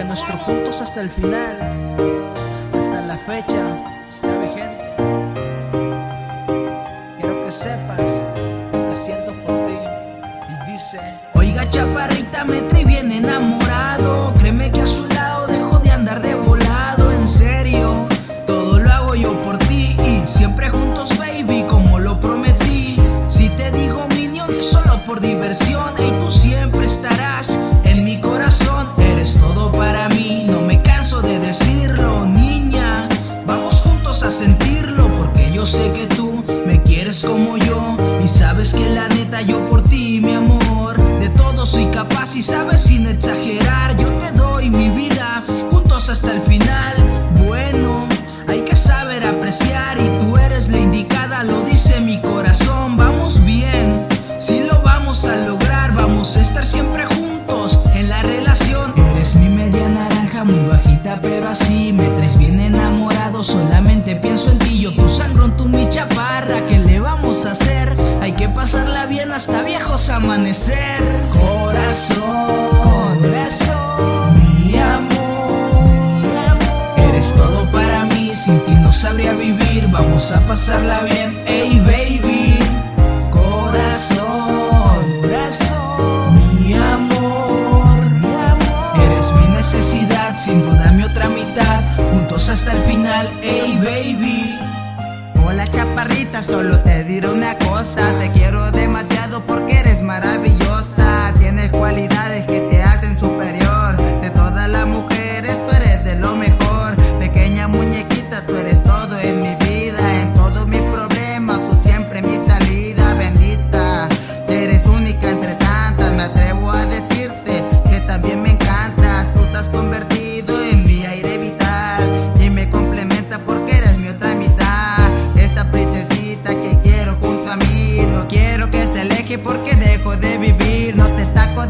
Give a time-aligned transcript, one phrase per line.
[0.00, 1.56] nuestro juntos hasta el final,
[2.74, 3.76] hasta la fecha,
[4.08, 4.94] está vigente.
[7.18, 7.98] Quiero que sepas
[8.72, 9.78] lo que siento por ti.
[10.50, 11.00] Y dice:
[11.34, 14.01] Oiga, chaparrita, me trae bien enamorado.
[38.64, 42.82] Sabes que la neta yo por ti, mi amor, de todo soy capaz y sabes
[42.82, 43.96] sin exagerar.
[43.96, 46.94] Yo te doy mi vida, juntos hasta el final.
[47.44, 48.06] Bueno,
[48.46, 52.96] hay que saber apreciar y tú eres la indicada, lo dice mi corazón.
[52.96, 54.06] Vamos bien,
[54.38, 58.94] si lo vamos a lograr, vamos a estar siempre juntos en la relación.
[59.14, 63.42] Eres mi media naranja, muy bajita, pero así me traes bien enamorado.
[63.42, 65.88] Solamente pienso en ti, yo tu sangrón, tú mi
[69.42, 71.02] hasta viejos amanecer.
[71.40, 75.72] Corazón, corazón, mi amor.
[76.96, 79.88] Eres todo para mí, sin ti no sabría vivir.
[79.88, 82.56] Vamos a pasarla bien, hey baby.
[83.30, 89.00] Corazón, corazón, mi amor, mi amor.
[89.06, 91.82] Eres mi necesidad, sin duda mi otra mitad.
[91.96, 94.71] Juntos hasta el final, hey baby.
[95.52, 100.61] Hola chaparrita, solo te diré una cosa Te quiero demasiado porque eres maravillosa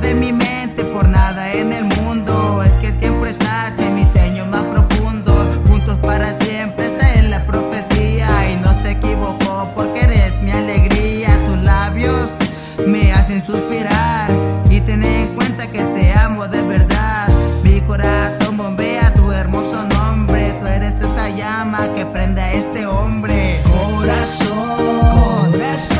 [0.00, 2.62] De mi mente por nada en el mundo.
[2.62, 5.48] Es que siempre estás en mi sueño más profundo.
[5.68, 8.50] Juntos para siempre, esa es la profecía.
[8.50, 11.38] Y no se equivocó porque eres mi alegría.
[11.46, 12.30] Tus labios
[12.86, 14.30] me hacen suspirar.
[14.70, 17.28] Y ten en cuenta que te amo de verdad.
[17.62, 20.54] Mi corazón bombea tu hermoso nombre.
[20.60, 23.60] Tú eres esa llama que prende a este hombre.
[23.70, 25.91] Corazón, corazón,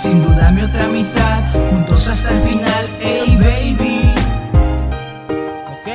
[0.00, 1.42] sin duda mi otra mitad.
[1.70, 4.14] Juntos hasta el final, hey baby.
[5.74, 5.88] Ok,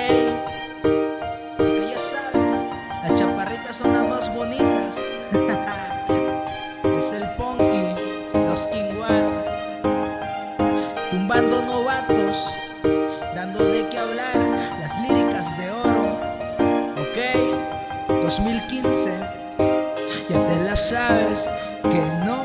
[1.91, 2.66] ya sabes,
[3.03, 4.96] las chaparritas son las más bonitas.
[6.97, 7.96] es el Ponky,
[8.34, 9.30] los One,
[11.12, 12.38] tumbando novatos,
[13.35, 14.38] dando de qué hablar,
[14.81, 16.18] las líricas de oro.
[17.03, 17.18] Ok,
[18.24, 19.14] 2015,
[20.30, 21.50] ya te la sabes
[21.84, 22.43] que no